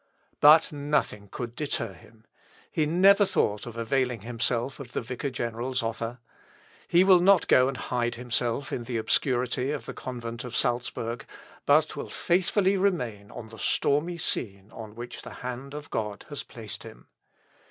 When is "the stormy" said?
13.49-14.17